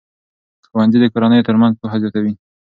ښوونځي 0.69 0.97
د 1.01 1.05
کورنیو 1.13 1.47
ترمنځ 1.47 1.73
پوهه 1.79 1.97
زیاتوي. 2.03 2.33